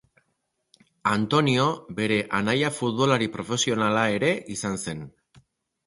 Antonio 1.11 1.67
bere 2.01 2.19
anaia 2.39 2.73
futbolari 2.81 3.31
profesionala 3.39 4.11
ere 4.19 4.37
izan 4.59 4.85
zen. 4.87 5.11